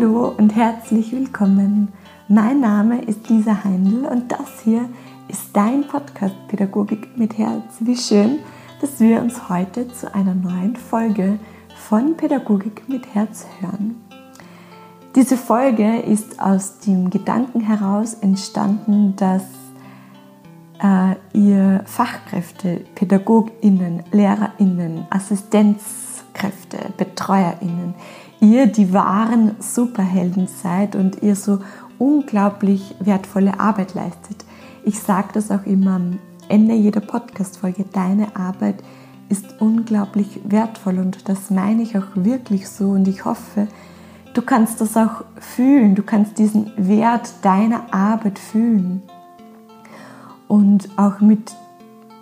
[0.00, 1.88] Hallo und herzlich willkommen.
[2.28, 4.88] Mein Name ist Lisa Heindl und das hier
[5.26, 7.64] ist dein Podcast Pädagogik mit Herz.
[7.80, 8.38] Wie schön,
[8.80, 11.40] dass wir uns heute zu einer neuen Folge
[11.74, 14.00] von Pädagogik mit Herz hören.
[15.16, 19.42] Diese Folge ist aus dem Gedanken heraus entstanden, dass
[20.80, 27.94] äh, ihr Fachkräfte, PädagogInnen, LehrerInnen, Assistenzkräfte, BetreuerInnen,
[28.40, 31.60] ihr die wahren Superhelden seid und ihr so
[31.98, 34.44] unglaublich wertvolle Arbeit leistet.
[34.84, 37.84] Ich sage das auch immer am Ende jeder Podcast-Folge.
[37.92, 38.82] Deine Arbeit
[39.28, 43.68] ist unglaublich wertvoll und das meine ich auch wirklich so und ich hoffe,
[44.34, 49.02] du kannst das auch fühlen, du kannst diesen Wert deiner Arbeit fühlen
[50.46, 51.52] und auch mit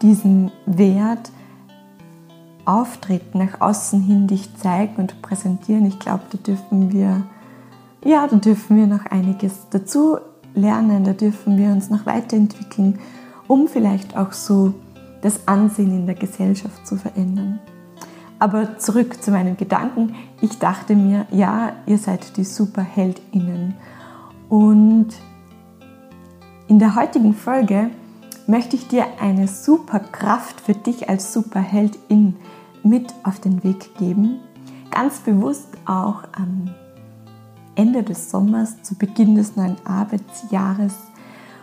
[0.03, 1.31] diesem Wert
[2.67, 5.87] auftreten, nach außen hin dich zeigen und präsentieren.
[5.87, 7.23] Ich glaube, da dürfen wir,
[8.05, 10.19] ja, da dürfen wir noch einiges dazu
[10.55, 12.99] lernen, da dürfen wir uns noch weiterentwickeln,
[13.47, 14.75] um vielleicht auch so
[15.23, 17.61] das Ansehen in der Gesellschaft zu verändern.
[18.39, 20.15] Aber zurück zu meinen Gedanken.
[20.43, 23.75] Ich dachte mir, ja, ihr seid die Superheldinnen.
[24.51, 25.09] Und
[26.69, 27.91] in der heutigen Folge
[28.47, 32.37] möchte ich dir eine Superkraft für dich als Superheldin
[32.89, 34.41] mit auf den Weg geben.
[34.91, 36.71] Ganz bewusst auch am
[37.75, 40.95] Ende des Sommers, zu Beginn des neuen Arbeitsjahres.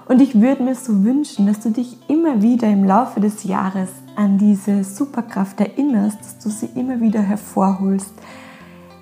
[0.05, 3.89] Und ich würde mir so wünschen, dass du dich immer wieder im Laufe des Jahres
[4.15, 8.13] an diese Superkraft erinnerst, dass du sie immer wieder hervorholst.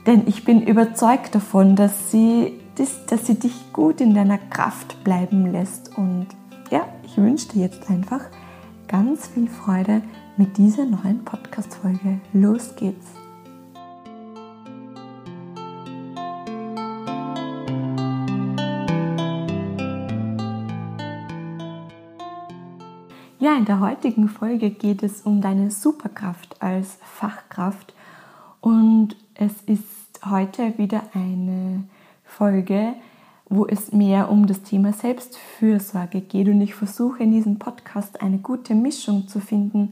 [0.07, 5.51] Denn ich bin überzeugt davon, dass sie, dass sie dich gut in deiner Kraft bleiben
[5.51, 5.97] lässt.
[5.97, 6.27] Und
[6.69, 8.21] ja, ich wünsche dir jetzt einfach
[8.87, 10.01] ganz viel Freude
[10.37, 12.19] mit dieser neuen Podcast-Folge.
[12.33, 13.07] Los geht's!
[23.39, 27.93] Ja, in der heutigen Folge geht es um deine Superkraft als Fachkraft
[28.61, 31.85] und es ist heute wieder eine
[32.23, 32.93] Folge,
[33.51, 36.47] wo es mehr um das Thema Selbstfürsorge geht.
[36.47, 39.91] Und ich versuche in diesem Podcast eine gute Mischung zu finden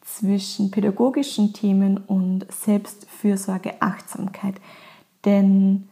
[0.00, 4.54] zwischen pädagogischen Themen und Selbstfürsorge, Achtsamkeit.
[5.26, 5.88] Denn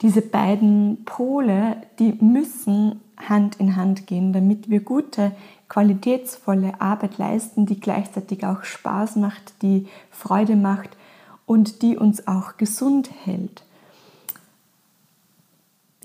[0.00, 5.32] diese beiden Pole, die müssen Hand in Hand gehen, damit wir gute,
[5.68, 10.96] qualitätsvolle Arbeit leisten, die gleichzeitig auch Spaß macht, die Freude macht
[11.44, 13.65] und die uns auch gesund hält.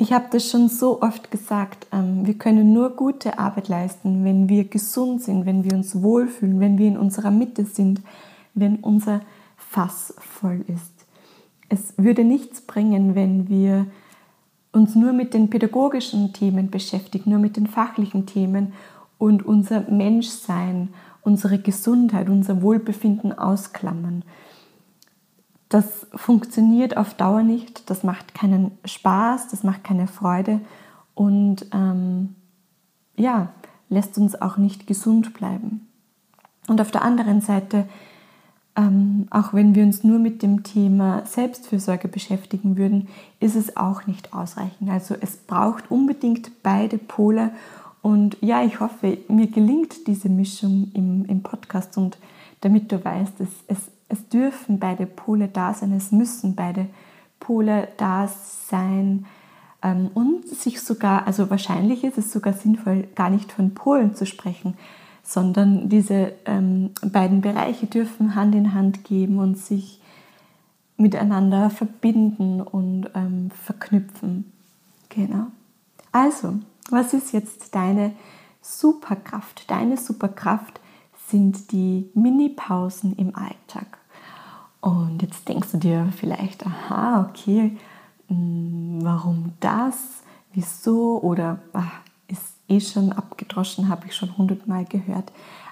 [0.02, 4.50] Ich habe das schon so oft gesagt, ähm, wir können nur gute Arbeit leisten, wenn
[4.50, 8.02] wir gesund sind, wenn wir uns wohlfühlen, wenn wir in unserer Mitte sind,
[8.56, 9.22] wenn unser
[9.58, 11.06] Fass voll ist.
[11.70, 13.86] Es würde nichts bringen, wenn wir
[14.72, 18.74] uns nur mit den pädagogischen Themen beschäftigen, nur mit den fachlichen Themen
[19.20, 20.90] und unser Menschsein,
[21.22, 24.24] unsere Gesundheit, unser Wohlbefinden ausklammern.
[25.72, 30.60] Das funktioniert auf Dauer nicht, das macht keinen Spaß, das macht keine Freude
[31.16, 32.36] und ähm,
[33.16, 33.54] ja,
[33.88, 35.88] lässt uns auch nicht gesund bleiben.
[36.68, 37.88] Und auf der anderen Seite,
[38.76, 43.08] ähm, auch wenn wir uns nur mit dem Thema Selbstfürsorge beschäftigen würden,
[43.40, 44.90] ist es auch nicht ausreichend.
[44.90, 47.52] Also es braucht unbedingt beide Pole
[48.02, 52.18] und ja, ich hoffe, mir gelingt diese Mischung im, im Podcast und
[52.60, 56.88] damit du weißt, es, es es dürfen beide Pole da sein, es müssen beide
[57.40, 59.26] Pole da sein
[59.82, 64.26] ähm, und sich sogar, also wahrscheinlich ist es sogar sinnvoll, gar nicht von Polen zu
[64.26, 64.78] sprechen,
[65.24, 70.00] sondern diese ähm, beiden Bereiche dürfen Hand in Hand geben und sich
[70.98, 74.52] miteinander verbinden und ähm, verknüpfen.
[75.10, 75.48] Genau.
[76.12, 78.14] Also, was ist jetzt deine
[78.62, 79.70] Superkraft?
[79.70, 80.80] Deine Superkraft
[81.28, 84.01] sind die Mini-Pausen im Alltag.
[84.82, 87.78] Und jetzt denkst du dir vielleicht, aha, okay,
[88.28, 90.24] hm, warum das?
[90.54, 91.22] Wieso?
[91.22, 95.32] Oder ach, ist eh schon abgedroschen, habe ich schon hundertmal gehört.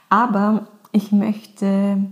[0.09, 2.05] Aber ich möchte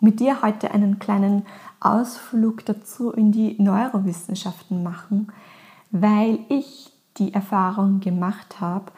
[0.00, 1.46] mit dir heute einen kleinen
[1.80, 5.32] Ausflug dazu in die Neurowissenschaften machen,
[5.90, 8.92] weil ich die Erfahrung gemacht habe,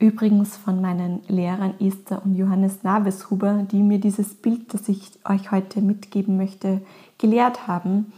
[0.00, 5.50] Übrigens von meinen Lehrern Esther und Johannes Naveshuber, die mir dieses Bild, das ich euch
[5.50, 6.80] heute mitgeben möchte,
[7.18, 8.10] gelehrt haben,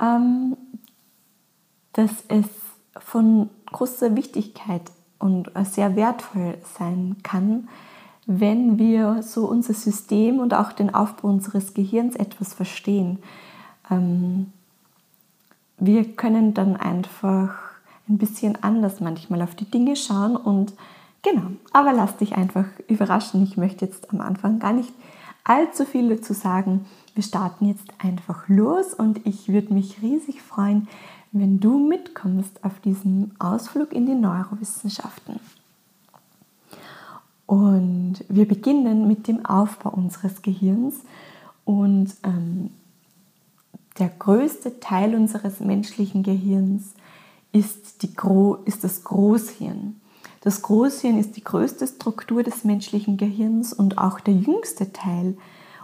[0.00, 0.56] ähm,
[1.92, 2.46] dass es
[2.98, 4.82] von großer Wichtigkeit
[5.20, 7.68] und sehr wertvoll sein kann,
[8.26, 13.20] wenn wir so unser System und auch den Aufbau unseres Gehirns etwas verstehen.
[13.92, 14.52] Ähm,
[15.78, 17.54] wir können dann einfach
[18.08, 20.72] ein bisschen anders manchmal auf die Dinge schauen und
[21.22, 23.42] genau, aber lass dich einfach überraschen.
[23.42, 24.92] Ich möchte jetzt am Anfang gar nicht
[25.44, 26.86] allzu viel dazu sagen.
[27.14, 30.88] Wir starten jetzt einfach los und ich würde mich riesig freuen,
[31.32, 35.40] wenn du mitkommst auf diesen Ausflug in die Neurowissenschaften.
[37.46, 40.96] Und wir beginnen mit dem Aufbau unseres Gehirns
[41.64, 42.70] und ähm,
[43.98, 46.94] der größte Teil unseres menschlichen Gehirns
[47.52, 50.00] ist, die Gro ist das Großhirn.
[50.46, 55.36] Das Großhirn ist die größte Struktur des menschlichen Gehirns und auch der jüngste Teil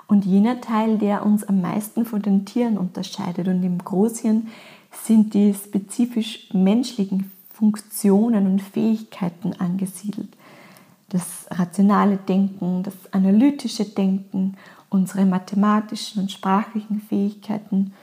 [0.07, 3.49] und jener Teil, der uns am meisten von den Tieren unterscheidet.
[3.49, 4.47] Und im Großhirn
[4.93, 10.29] sind die spezifisch menschlichen Funktionen und Fähigkeiten angesiedelt.
[11.09, 14.57] Das rationale Denken, das analytische Denken,
[14.91, 17.95] unsere mathematischen und sprachlichen Fähigkeiten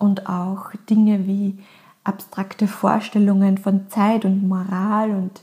[0.00, 1.60] und auch Dinge wie
[2.02, 5.42] abstrakte Vorstellungen von Zeit und Moral und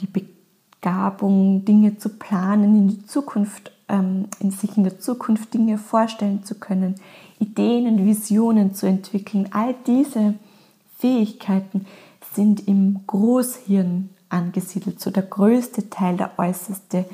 [0.00, 5.78] die Begabung, Dinge zu planen, in die Zukunft, ähm, in sich in der Zukunft Dinge
[5.78, 6.96] vorstellen zu können,
[7.38, 9.48] Ideen und Visionen zu entwickeln.
[9.52, 10.34] All diese
[10.98, 11.86] Fähigkeiten
[12.34, 17.04] sind im Großhirn angesiedelt, so der größte Teil, der äußerste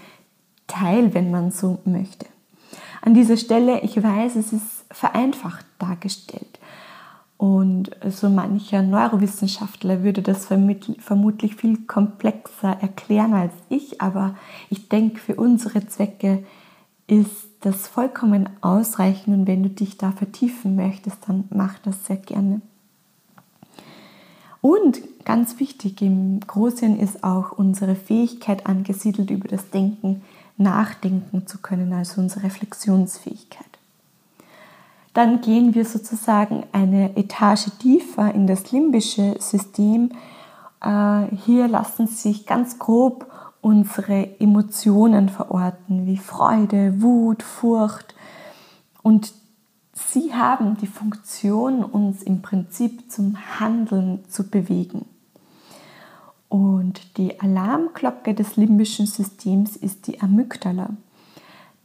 [0.66, 2.26] Teil, wenn man so möchte.
[3.02, 6.58] An dieser Stelle, ich weiß, es ist vereinfacht dargestellt.
[7.42, 14.36] Und so mancher Neurowissenschaftler würde das vermutlich viel komplexer erklären als ich, aber
[14.70, 16.44] ich denke, für unsere Zwecke
[17.08, 22.18] ist das vollkommen ausreichend und wenn du dich da vertiefen möchtest, dann mach das sehr
[22.18, 22.60] gerne.
[24.60, 30.22] Und ganz wichtig im Großhirn ist auch unsere Fähigkeit angesiedelt, über das Denken
[30.58, 33.71] nachdenken zu können, also unsere Reflexionsfähigkeit.
[35.14, 40.12] Dann gehen wir sozusagen eine Etage tiefer in das limbische System.
[40.82, 43.26] Äh, hier lassen sich ganz grob
[43.60, 48.14] unsere Emotionen verorten, wie Freude, Wut, Furcht.
[49.02, 49.32] Und
[49.92, 55.06] sie haben die Funktion, uns im Prinzip zum Handeln zu bewegen.
[56.48, 60.90] Und die Alarmglocke des limbischen Systems ist die Amygdala.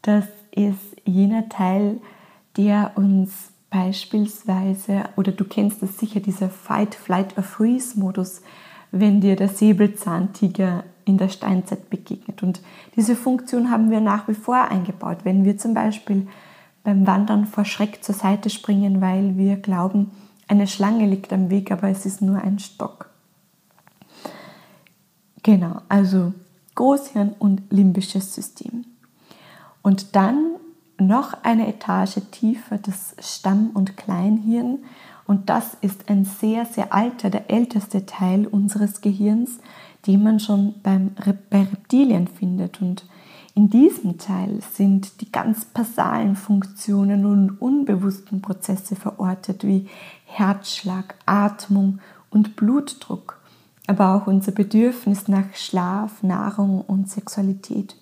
[0.02, 2.08] Das ist jener Teil, der
[2.96, 8.42] uns beispielsweise, oder du kennst es sicher, dieser Fight, Flight or Freeze-Modus,
[8.92, 12.44] wenn dir der Säbelzahntiger in der Steinzeit begegnet.
[12.44, 12.62] Und
[12.96, 15.20] diese Funktion haben wir nach wie vor eingebaut.
[15.24, 16.28] Wenn wir zum Beispiel
[16.84, 20.12] beim Wandern vor Schreck zur Seite springen, weil wir glauben,
[20.48, 23.10] eine Schlange liegt am Weg, aber es ist nur ein Stock.
[25.44, 26.34] Genau, also
[26.76, 28.86] Großhirn und limbisches System.
[29.82, 30.56] Und dann
[31.00, 34.80] noch eine Etage tiefer das Stamm- und Kleinhirn.
[35.26, 39.60] Und das ist ein sehr, sehr alter, der älteste Teil unseres Gehirns,
[40.06, 41.12] den man schon beim,
[41.50, 42.82] bei Reptilien findet.
[42.82, 43.06] Und
[43.54, 49.88] in diesem Teil sind die ganz basalen Funktionen und unbewussten Prozesse verortet, wie
[50.26, 53.40] Herzschlag, Atmung und Blutdruck,
[53.88, 57.96] aber auch unser Bedürfnis nach Schlaf, Nahrung und Sexualität.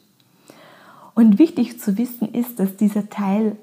[1.15, 3.55] Und wichtig zu wissen ist, dass dieser Teil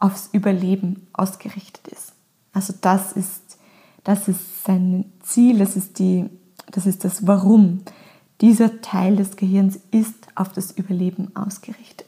[0.00, 2.12] aufs Überleben ausgerichtet ist.
[2.52, 3.58] Also das ist,
[4.04, 6.26] das ist sein Ziel, das ist, die,
[6.70, 7.80] das ist das Warum.
[8.40, 12.06] Dieser Teil des Gehirns ist auf das Überleben ausgerichtet.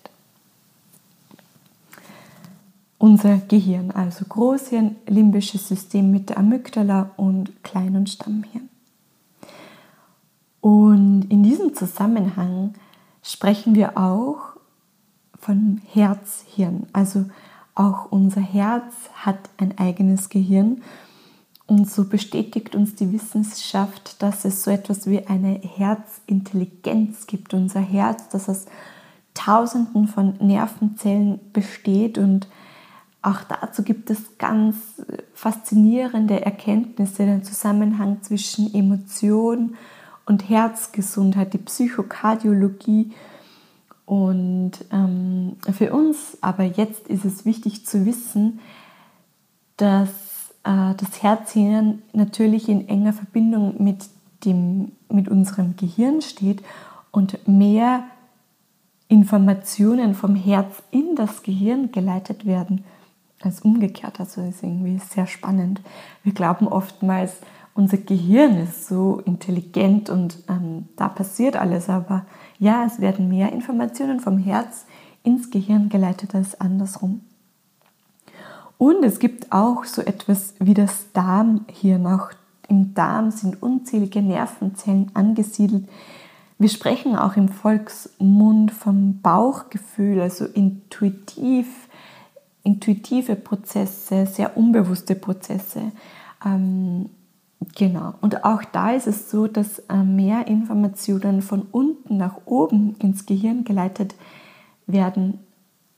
[2.99, 8.69] Unser Gehirn, also Großhirn, limbisches System mit der Amygdala und Klein- und Stammhirn.
[10.61, 12.75] Und in diesem Zusammenhang
[13.23, 14.50] sprechen wir auch
[15.41, 16.87] von Herzhirn.
[16.93, 17.27] Also
[17.75, 20.83] auch unser Herz hat ein eigenes Gehirn.
[21.67, 27.55] Und so bestätigt uns die Wissenschaft, dass es so etwas wie eine Herzintelligenz gibt.
[27.55, 28.67] Unser Herz, das aus
[29.35, 32.49] Tausenden von Nervenzellen besteht und
[33.23, 34.77] auch dazu gibt es ganz
[35.35, 39.77] faszinierende Erkenntnisse, den Zusammenhang zwischen Emotion
[40.25, 43.13] und Herzgesundheit, die Psychokardiologie
[44.11, 48.59] und ähm, für uns aber jetzt ist es wichtig zu wissen,
[49.77, 50.09] dass
[50.65, 54.09] äh, das Herzhirn natürlich in enger Verbindung mit,
[54.45, 56.61] dem, mit unserem Gehirn steht
[57.13, 58.03] und mehr
[59.07, 62.83] Informationen vom Herz in das Gehirn geleitet werden
[63.41, 64.19] als umgekehrt.
[64.19, 65.83] Also ist irgendwie sehr spannend.
[66.25, 67.43] Wir glauben oftmals,
[67.81, 72.27] unser Gehirn ist so intelligent und ähm, da passiert alles, aber
[72.59, 74.85] ja, es werden mehr Informationen vom Herz
[75.23, 77.23] ins Gehirn geleitet als andersrum.
[78.77, 82.07] Und es gibt auch so etwas wie das Darmhirn.
[82.07, 82.31] Auch
[82.69, 85.89] im Darm sind unzählige Nervenzellen angesiedelt.
[86.59, 91.89] Wir sprechen auch im Volksmund vom Bauchgefühl, also intuitiv,
[92.63, 95.93] intuitive Prozesse, sehr unbewusste Prozesse.
[96.45, 97.09] Ähm,
[97.77, 98.15] genau.
[98.21, 103.27] Und auch da ist es so, dass äh, mehr Informationen von unten nach oben ins
[103.27, 104.15] Gehirn geleitet
[104.87, 105.39] werden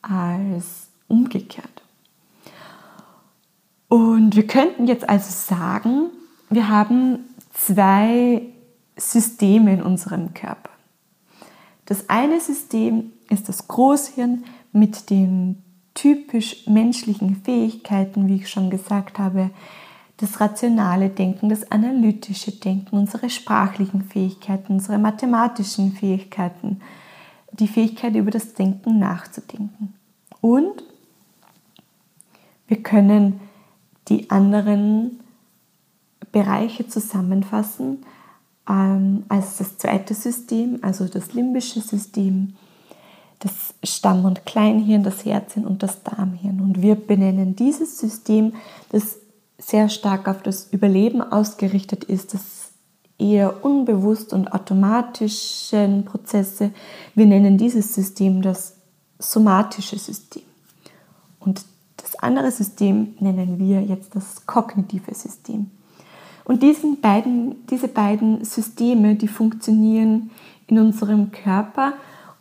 [0.03, 1.83] als umgekehrt.
[3.89, 6.11] Und wir könnten jetzt also sagen,
[6.49, 7.21] wir haben
[7.53, 8.43] zwei
[8.97, 10.71] Systeme in unserem Körper.
[11.87, 15.63] Das eine System ist das Großhirn mit den
[15.95, 19.51] typisch menschlichen Fähigkeiten, wie ich schon gesagt habe,
[20.19, 26.81] das rationale Denken, das analytische Denken, unsere sprachlichen Fähigkeiten, unsere mathematischen Fähigkeiten,
[27.53, 29.95] die Fähigkeit über das Denken nachzudenken.
[30.41, 30.85] Und
[32.67, 33.41] wir können
[34.09, 35.21] die anderen
[36.31, 38.05] Bereiche zusammenfassen
[38.69, 42.55] ähm, als das zweite System, also das limbische System,
[43.41, 46.61] das Stamm- und Kleinhirn, das Herzhirn und das Darmhirn.
[46.61, 48.55] Und wir benennen dieses System,
[48.91, 49.19] das
[49.63, 52.73] sehr stark auf das Überleben ausgerichtet ist, das
[53.19, 56.73] eher unbewusst und automatischen Prozesse.
[57.15, 58.77] Wir nennen dieses System das
[59.19, 60.43] somatische System.
[61.39, 61.65] Und
[61.97, 65.71] das andere System nennen wir jetzt das kognitive System.
[66.45, 70.31] Und diesen beiden, diese beiden Systeme, die funktionieren
[70.67, 71.93] in unserem Körper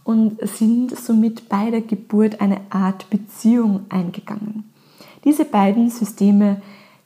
[0.04, 4.64] und sind somit bei der Geburt eine Art Beziehung eingegangen.
[5.24, 6.62] Diese beiden Systeme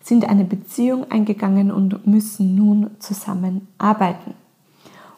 [0.06, 4.36] sind eine Beziehung eingegangen und müssen nun zusammenarbeiten.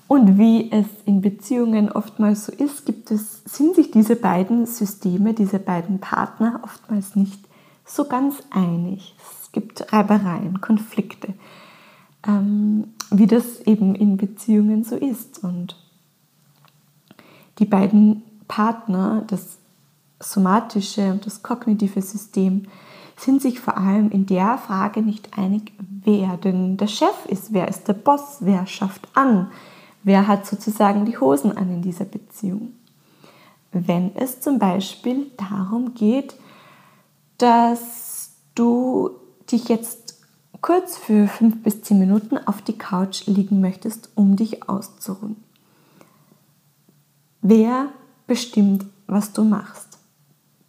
[0.07, 5.33] Und wie es in Beziehungen oftmals so ist, gibt es, sind sich diese beiden Systeme,
[5.33, 7.41] diese beiden Partner oftmals nicht
[7.83, 9.13] so ganz einig.
[9.19, 11.33] Es gibt Reibereien, Konflikte,
[12.25, 15.43] ähm, wie das eben in Beziehungen so ist.
[15.43, 15.75] Und
[17.59, 19.57] die beiden Partner, das
[20.21, 22.67] somatische und das kognitive System,
[23.17, 27.67] sind sich vor allem in der Frage nicht einig, wer denn der Chef ist, wer
[27.67, 29.51] ist der Boss, wer schafft an,
[30.03, 32.73] wer hat sozusagen die Hosen an in dieser Beziehung.
[33.71, 36.35] Wenn es zum Beispiel darum geht,
[37.37, 39.11] dass du
[39.51, 40.07] dich jetzt
[40.61, 45.37] kurz für fünf bis zehn Minuten auf die Couch liegen möchtest, um dich auszuruhen.
[47.41, 47.87] Wer
[48.25, 49.86] bestimmt, was du machst?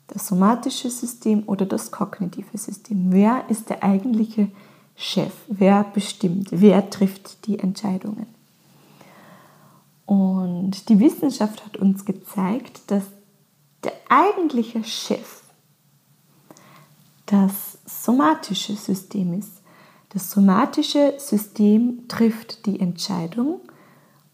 [0.08, 3.12] Das somatische System oder das kognitive System?
[3.12, 4.50] Wer ist der eigentliche
[4.96, 5.32] Chef?
[5.46, 6.48] Wer bestimmt?
[6.50, 8.26] Wer trifft die Entscheidungen?
[10.06, 13.04] Und die Wissenschaft hat uns gezeigt, dass
[13.84, 15.42] der eigentliche Chef
[17.26, 19.60] das somatische System ist.
[20.08, 23.60] Das somatische System trifft die Entscheidung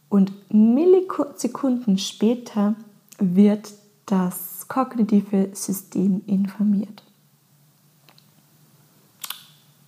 [0.09, 2.77] und Millisekunden später
[3.19, 3.73] wird
[4.07, 7.03] das kognitive System informiert.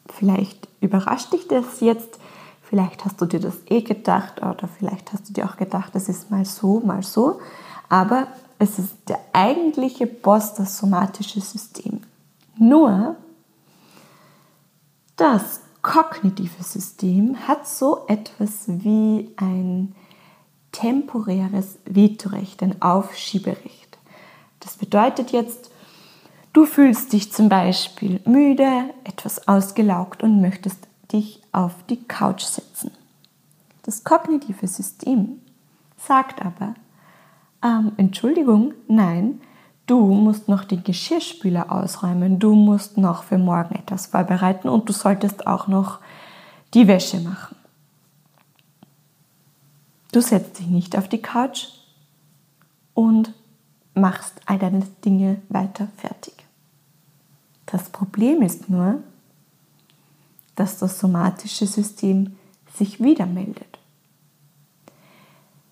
[0.08, 2.18] Vielleicht überrascht dich das jetzt,
[2.62, 6.08] vielleicht hast du dir das eh gedacht oder vielleicht hast du dir auch gedacht, das
[6.08, 7.40] ist mal so, mal so,
[7.88, 12.00] aber es ist der eigentliche Boss, das somatische System.
[12.58, 13.16] Nur
[15.16, 19.94] das kognitive System hat so etwas wie ein
[20.72, 23.85] temporäres Vetorecht, ein Aufschieberecht.
[24.66, 25.70] Das bedeutet jetzt,
[26.52, 32.90] du fühlst dich zum Beispiel müde, etwas ausgelaugt und möchtest dich auf die Couch setzen.
[33.84, 35.40] Das kognitive System
[35.96, 36.74] sagt aber,
[37.62, 39.40] ähm, Entschuldigung, nein,
[39.86, 44.92] du musst noch den Geschirrspüler ausräumen, du musst noch für morgen etwas vorbereiten und du
[44.92, 46.00] solltest auch noch
[46.74, 47.54] die Wäsche machen.
[50.10, 51.68] Du setzt dich nicht auf die Couch
[52.94, 53.32] und
[53.96, 56.34] machst all deine Dinge weiter fertig.
[57.64, 59.02] Das Problem ist nur,
[60.54, 62.36] dass das somatische System
[62.74, 63.78] sich wieder meldet.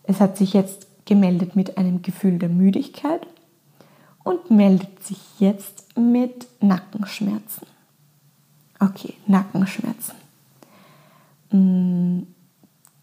[0.03, 3.27] Es hat sich jetzt gemeldet mit einem Gefühl der Müdigkeit
[4.23, 7.67] und meldet sich jetzt mit Nackenschmerzen.
[8.81, 10.15] Okay, Nackenschmerzen.
[11.51, 12.23] Mm,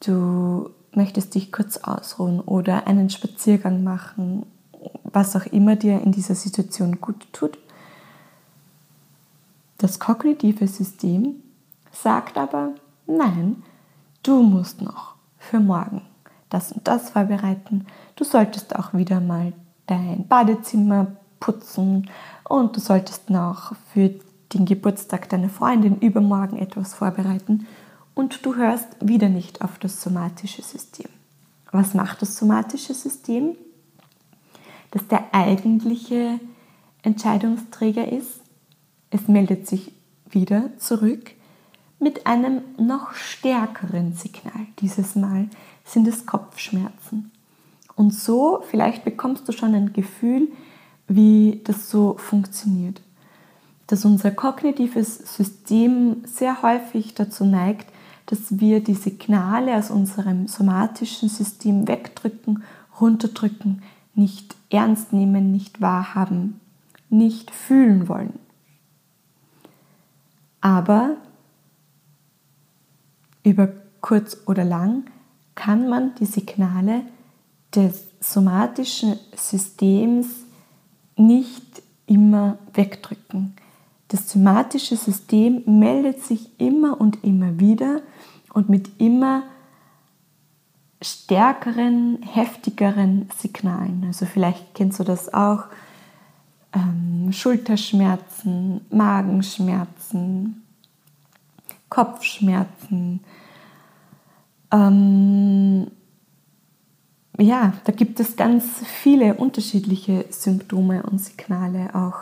[0.04, 4.46] du möchtest dich kurz ausruhen oder einen Spaziergang machen
[5.13, 7.58] was auch immer dir in dieser Situation gut tut.
[9.77, 11.36] Das kognitive System
[11.91, 12.75] sagt aber,
[13.08, 13.63] nein,
[14.24, 16.01] du musst noch für morgen
[16.51, 17.88] das und das vorbereiten.
[18.15, 19.53] Du solltest auch wieder mal
[19.88, 21.08] dein Badezimmer
[21.39, 22.10] putzen
[22.48, 24.13] und du solltest noch für
[24.53, 27.65] den Geburtstag deiner Freundin übermorgen etwas vorbereiten
[28.13, 31.10] und du hörst wieder nicht auf das somatische System.
[31.72, 33.56] Was macht das somatische System?
[34.91, 36.39] Dass der eigentliche
[37.03, 38.41] Entscheidungsträger ist.
[39.10, 39.91] Es meldet sich
[40.29, 41.31] wieder zurück
[42.00, 44.67] mit einem noch stärkeren Signal.
[44.79, 45.50] Dieses Mal
[45.86, 47.31] sind es Kopfschmerzen.
[47.95, 50.48] Und so, vielleicht bekommst du schon ein Gefühl,
[51.07, 53.01] wie das so funktioniert.
[53.88, 57.91] Dass unser kognitives System sehr häufig dazu neigt,
[58.25, 62.63] dass wir die Signale aus unserem somatischen System wegdrücken,
[63.00, 63.83] runterdrücken,
[64.13, 66.60] nicht ernst nehmen, nicht wahrhaben,
[67.10, 68.39] nicht fühlen wollen.
[70.62, 71.18] Aber
[73.44, 73.70] über
[74.01, 75.06] kurz oder lang
[75.56, 77.03] kann man die Signale
[77.75, 80.27] des somatischen Systems
[81.15, 83.56] nicht immer wegdrücken.
[84.10, 88.01] Das somatische System meldet sich immer und immer wieder
[88.53, 89.44] und mit immer
[91.01, 94.03] stärkeren, heftigeren Signalen.
[94.05, 95.63] Also vielleicht kennst du das auch.
[96.74, 100.63] Ähm, Schulterschmerzen, Magenschmerzen,
[101.89, 103.20] Kopfschmerzen.
[104.72, 105.88] Ähm,
[107.38, 112.20] ja, da gibt es ganz viele unterschiedliche Symptome und Signale, auch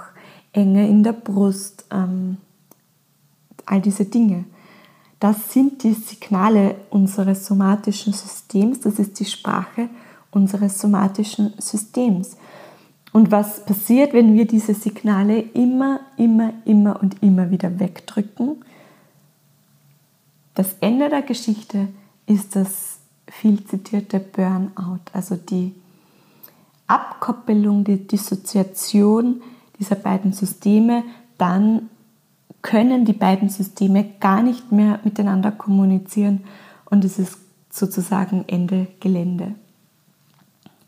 [0.53, 2.37] Enge in der Brust, ähm,
[3.65, 4.45] all diese Dinge.
[5.19, 9.89] Das sind die Signale unseres somatischen Systems, das ist die Sprache
[10.31, 12.37] unseres somatischen Systems.
[13.11, 18.63] Und was passiert, wenn wir diese Signale immer, immer, immer und immer wieder wegdrücken?
[20.53, 21.87] Das Ende der Geschichte
[22.27, 25.73] ist das viel zitierte Burnout, also die
[26.87, 29.41] Abkoppelung, die Dissoziation
[29.79, 31.03] dieser beiden Systeme,
[31.37, 31.89] dann
[32.61, 36.43] können die beiden Systeme gar nicht mehr miteinander kommunizieren
[36.85, 37.37] und es ist
[37.69, 39.55] sozusagen Ende Gelände.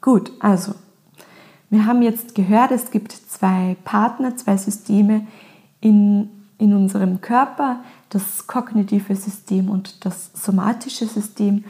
[0.02, 0.74] Gut, also
[1.70, 5.26] wir haben jetzt gehört, es gibt zwei Partner, zwei Systeme
[5.80, 11.64] in, in unserem Körper, das kognitive System und das somatische System.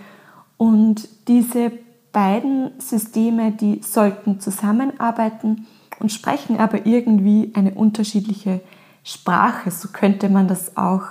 [0.58, 1.72] Und diese
[2.12, 5.68] beiden Systeme, die sollten zusammenarbeiten
[6.00, 8.62] und sprechen aber irgendwie eine unterschiedliche
[9.04, 9.72] Sprache.
[9.72, 11.04] So könnte man das auch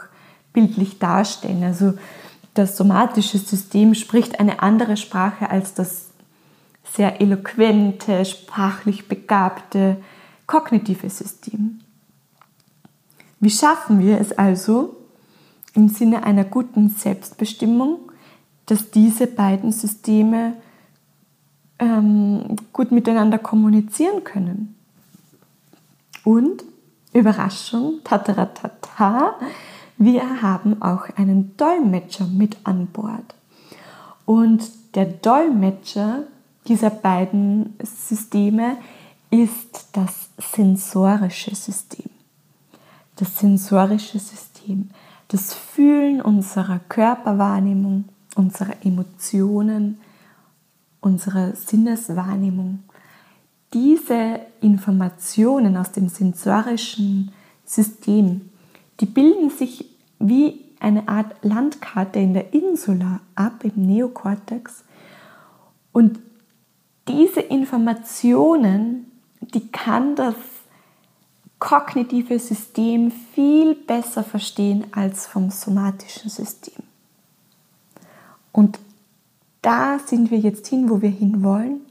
[0.52, 1.62] bildlich darstellen.
[1.62, 1.94] Also
[2.54, 6.08] das somatische System spricht eine andere Sprache als das
[6.92, 9.96] sehr eloquente, sprachlich begabte
[10.46, 11.80] kognitive System.
[13.38, 14.96] Wie schaffen wir es also
[15.74, 18.00] im Sinne einer guten Selbstbestimmung,
[18.66, 20.54] dass diese beiden Systeme
[21.78, 24.74] ähm, gut miteinander kommunizieren können?
[26.24, 26.64] Und
[27.12, 29.34] Überraschung, tataratata,
[29.96, 33.34] wir haben auch einen Dolmetscher mit an Bord.
[34.24, 34.62] Und
[34.94, 36.24] der Dolmetscher
[36.66, 38.76] dieser beiden Systeme
[39.30, 42.10] ist das sensorische System.
[43.16, 44.90] Das sensorische System,
[45.28, 48.04] das Fühlen unserer Körperwahrnehmung,
[48.36, 50.00] unserer Emotionen,
[51.00, 52.84] unserer Sinneswahrnehmung
[53.72, 57.32] diese Informationen aus dem sensorischen
[57.64, 58.50] System,
[59.00, 59.86] die bilden sich
[60.18, 64.84] wie eine Art Landkarte in der Insula ab, im Neokortex.
[65.92, 66.18] Und
[67.06, 70.34] diese Informationen, die kann das
[71.58, 76.82] kognitive System viel besser verstehen als vom somatischen System.
[78.52, 78.78] Und
[79.62, 81.82] da sind wir jetzt hin, wo wir hinwollen.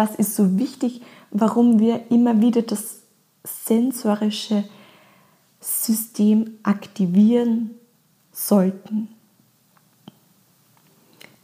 [0.00, 3.02] Das ist so wichtig, warum wir immer wieder das
[3.44, 4.64] sensorische
[5.60, 7.72] System aktivieren
[8.32, 9.08] sollten.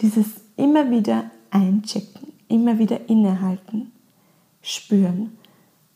[0.00, 3.92] Dieses immer wieder einchecken, immer wieder innehalten,
[4.62, 5.36] spüren,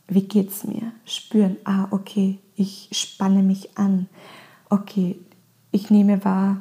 [0.08, 0.92] wie geht's mir?
[1.06, 4.06] Spüren, ah, okay, ich spanne mich an.
[4.68, 5.18] Okay,
[5.72, 6.60] ich nehme wahr,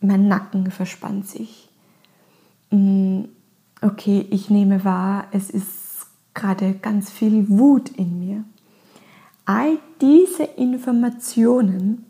[0.00, 1.68] mein Nacken verspannt sich.
[2.72, 3.26] Mm,
[3.84, 8.44] okay, ich nehme wahr, es ist gerade ganz viel Wut in mir.
[9.44, 12.06] All diese Informationen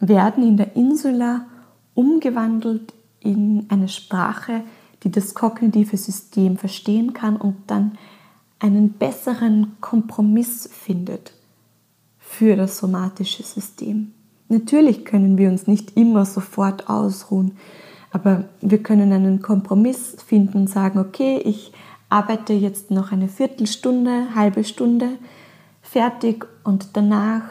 [0.00, 1.46] werden in der Insula
[1.94, 4.62] umgewandelt in eine Sprache,
[5.02, 7.96] die das kognitive System verstehen kann und dann
[8.58, 11.32] einen besseren Kompromiss findet
[12.18, 14.12] für das somatische System.
[14.48, 17.52] Natürlich können wir uns nicht immer sofort ausruhen.
[18.16, 21.70] Aber wir können einen Kompromiss finden und sagen, okay, ich
[22.08, 25.18] arbeite jetzt noch eine Viertelstunde, halbe Stunde
[25.82, 27.42] fertig und danach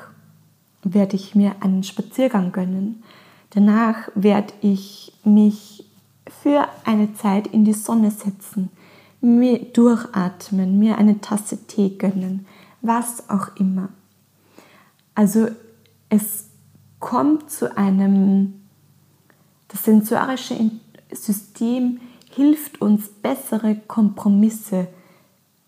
[0.82, 3.04] werde ich mir einen Spaziergang gönnen.
[3.51, 5.86] Danach werde ich mich
[6.41, 8.71] für eine Zeit in die Sonne setzen,
[9.21, 12.47] mir durchatmen, mir eine Tasse Tee gönnen,
[12.82, 13.89] was auch immer.
[15.13, 15.47] Also
[16.10, 16.45] es
[16.99, 18.64] kommt zu einem,
[19.67, 20.71] das sensorische
[21.12, 21.99] System
[22.34, 24.88] hilft uns, bessere Kompromisse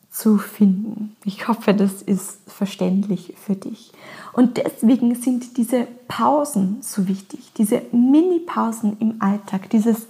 [0.10, 1.16] zu finden.
[1.26, 3.92] Ich hoffe, das ist verständlich für dich.
[4.34, 10.08] Und deswegen sind diese Pausen so wichtig, diese Mini-Pausen im Alltag, dieses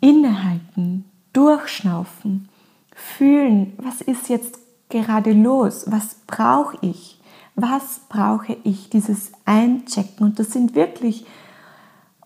[0.00, 2.48] Innehalten, Durchschnaufen,
[2.94, 7.18] fühlen, was ist jetzt gerade los, was brauche ich,
[7.54, 10.26] was brauche ich, dieses Einchecken.
[10.26, 11.26] Und das sind wirklich,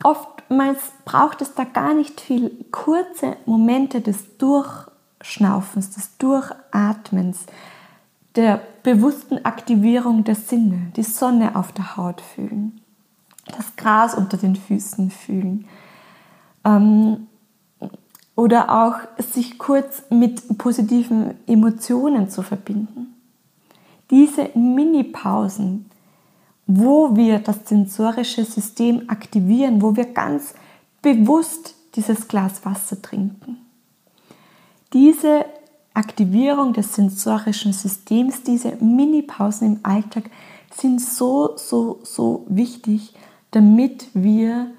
[0.02, 7.46] oftmals braucht es da gar nicht viel, kurze Momente des Durchschnaufens, des Durchatmens,
[8.34, 12.80] der bewussten Aktivierung der Sinne, die Sonne auf der Haut fühlen,
[13.56, 15.66] das Gras unter den Füßen fühlen.
[16.64, 17.26] Ähm,
[18.36, 23.16] oder auch sich kurz mit positiven Emotionen zu verbinden.
[24.12, 25.90] Diese Mini-Pausen,
[26.68, 30.54] wo wir das sensorische System aktivieren, wo wir ganz
[31.00, 33.56] bewusst dieses Glas Wasser trinken.
[34.92, 35.46] Diese
[35.94, 40.30] Aktivierung des sensorischen Systems, diese Mini-Pausen im Alltag
[40.72, 43.14] sind so, so, so wichtig,
[43.50, 44.70] damit wir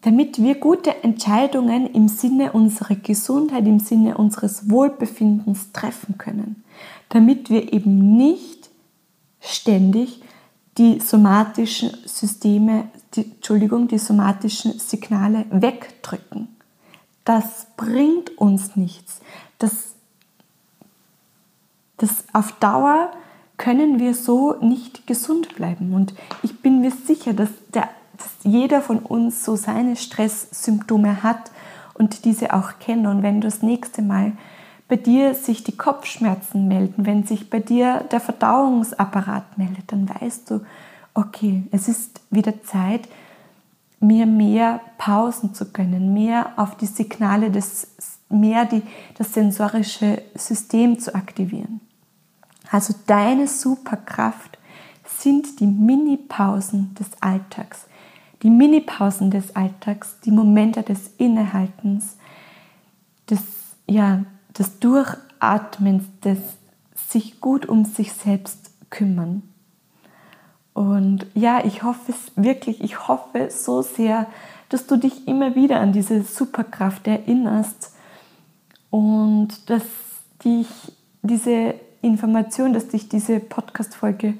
[0.00, 6.62] damit wir gute Entscheidungen im Sinne unserer Gesundheit, im Sinne unseres Wohlbefindens treffen können.
[7.08, 8.63] Damit wir eben nicht
[9.44, 10.22] ständig
[10.78, 16.48] die somatischen Systeme, die, Entschuldigung, die somatischen Signale wegdrücken.
[17.24, 19.20] Das bringt uns nichts.
[19.58, 19.94] Das,
[21.96, 23.12] das auf Dauer
[23.56, 25.94] können wir so nicht gesund bleiben.
[25.94, 31.50] Und ich bin mir sicher, dass der dass jeder von uns so seine Stresssymptome hat
[31.94, 33.06] und diese auch kennt.
[33.06, 34.32] Und wenn du das nächste Mal
[34.88, 40.50] bei dir sich die Kopfschmerzen melden, wenn sich bei dir der Verdauungsapparat meldet, dann weißt
[40.50, 40.60] du,
[41.14, 43.08] okay, es ist wieder Zeit,
[44.00, 47.88] mir mehr Pausen zu gönnen, mehr auf die Signale des,
[48.28, 48.82] mehr die,
[49.16, 51.80] das sensorische System zu aktivieren.
[52.70, 54.58] Also deine Superkraft
[55.06, 57.86] sind die Mini-Pausen des Alltags
[58.44, 62.18] die Minipausen des Alltags, die Momente des Innehaltens,
[63.28, 63.40] des,
[63.86, 64.22] ja,
[64.58, 66.38] des Durchatmens, des
[66.94, 69.42] sich gut um sich selbst kümmern.
[70.72, 74.26] Und ja, ich hoffe es wirklich, ich hoffe so sehr,
[74.68, 77.92] dass du dich immer wieder an diese Superkraft erinnerst
[78.90, 79.84] und dass
[80.44, 80.68] dich
[81.22, 84.34] diese Information, dass dich diese Podcast-Folge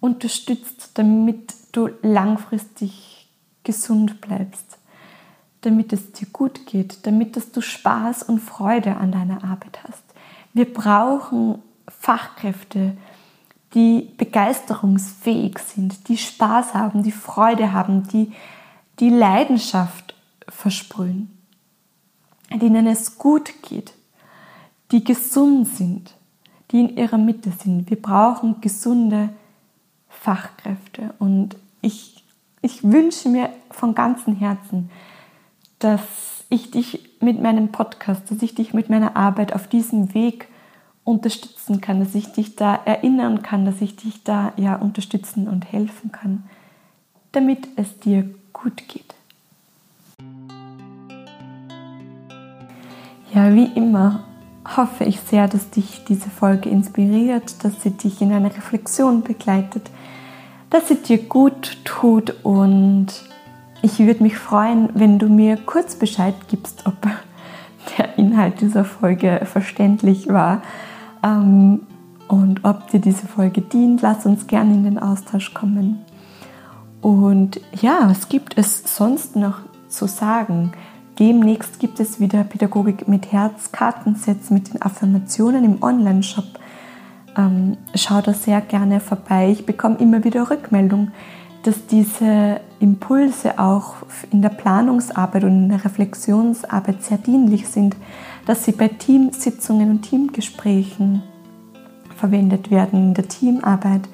[0.00, 3.28] unterstützt, damit du langfristig
[3.62, 4.77] gesund bleibst,
[5.68, 10.02] damit es dir gut geht, damit dass du Spaß und Freude an deiner Arbeit hast.
[10.54, 12.96] Wir brauchen Fachkräfte,
[13.74, 18.32] die begeisterungsfähig sind, die Spaß haben, die Freude haben, die
[18.98, 20.14] die Leidenschaft
[20.48, 21.38] versprühen,
[22.50, 23.92] denen es gut geht,
[24.90, 26.14] die gesund sind,
[26.70, 27.90] die in ihrer Mitte sind.
[27.90, 29.28] Wir brauchen gesunde
[30.08, 32.18] Fachkräfte und ich
[32.60, 34.90] ich wünsche mir von ganzem Herzen,
[35.78, 36.02] dass
[36.50, 40.48] ich dich mit meinem Podcast, dass ich dich mit meiner Arbeit auf diesem Weg
[41.04, 45.70] unterstützen kann, dass ich dich da erinnern kann, dass ich dich da ja unterstützen und
[45.70, 46.44] helfen kann,
[47.32, 49.14] damit es dir gut geht.
[53.32, 54.24] Ja, wie immer
[54.76, 59.90] hoffe ich sehr, dass dich diese Folge inspiriert, dass sie dich in eine Reflexion begleitet,
[60.70, 63.06] dass sie dir gut tut und
[63.82, 66.96] ich würde mich freuen, wenn du mir kurz Bescheid gibst, ob
[67.98, 70.62] der Inhalt dieser Folge verständlich war
[71.22, 71.82] ähm,
[72.28, 74.02] und ob dir diese Folge dient.
[74.02, 76.00] Lass uns gerne in den Austausch kommen.
[77.00, 80.72] Und ja, was gibt es sonst noch zu sagen?
[81.18, 86.58] Demnächst gibt es wieder Pädagogik mit Herz, Kartensets mit den Affirmationen im Online-Shop
[87.38, 89.50] ähm, schau da sehr gerne vorbei.
[89.50, 91.12] Ich bekomme immer wieder Rückmeldung,
[91.62, 93.96] dass diese Impulse auch
[94.30, 97.96] in der Planungsarbeit und in der Reflexionsarbeit sehr dienlich sind,
[98.46, 101.22] dass sie bei Teamsitzungen und Teamgesprächen
[102.16, 104.08] verwendet werden, in der Teamarbeit.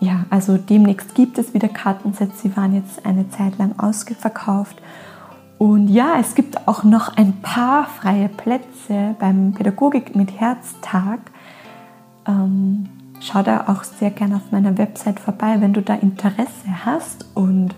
[0.00, 4.80] Ja, also demnächst gibt es wieder Kartensets, sie waren jetzt eine Zeit lang ausverkauft
[5.58, 11.20] Und ja, es gibt auch noch ein paar freie Plätze beim Pädagogik mit Herztag.
[12.26, 12.88] Ähm,
[13.20, 17.26] schau da auch sehr gerne auf meiner Website vorbei, wenn du da Interesse hast.
[17.34, 17.74] Und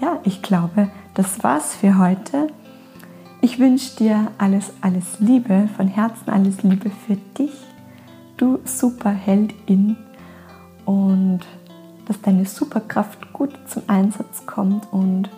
[0.00, 2.48] ja, ich glaube, das war's für heute.
[3.40, 7.52] Ich wünsche dir alles, alles Liebe, von Herzen alles Liebe für dich,
[8.36, 9.96] du Superheldin
[10.84, 11.40] und
[12.06, 15.28] dass deine Superkraft gut zum Einsatz kommt und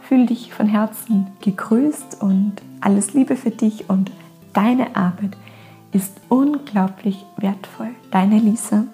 [0.00, 4.12] fühl dich von Herzen gegrüßt und alles Liebe für dich und
[4.52, 5.36] deine Arbeit
[5.94, 7.94] ist unglaublich wertvoll.
[8.10, 8.84] Deine Lisa.